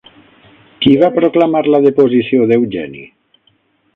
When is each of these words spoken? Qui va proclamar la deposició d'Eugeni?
Qui 0.85 0.93
va 1.01 1.09
proclamar 1.17 1.61
la 1.75 1.81
deposició 1.85 2.49
d'Eugeni? 2.53 3.07